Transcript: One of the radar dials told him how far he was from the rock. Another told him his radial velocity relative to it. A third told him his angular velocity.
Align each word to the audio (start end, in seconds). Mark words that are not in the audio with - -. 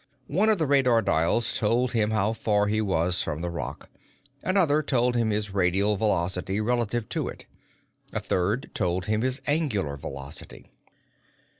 One 0.33 0.49
of 0.49 0.57
the 0.57 0.65
radar 0.65 1.03
dials 1.03 1.55
told 1.55 1.91
him 1.91 2.09
how 2.09 2.33
far 2.33 2.65
he 2.65 2.81
was 2.81 3.21
from 3.21 3.43
the 3.43 3.51
rock. 3.51 3.87
Another 4.41 4.81
told 4.81 5.15
him 5.15 5.29
his 5.29 5.53
radial 5.53 5.95
velocity 5.95 6.59
relative 6.59 7.07
to 7.09 7.27
it. 7.27 7.45
A 8.11 8.19
third 8.19 8.71
told 8.73 9.05
him 9.05 9.21
his 9.21 9.43
angular 9.45 9.97
velocity. 9.97 10.71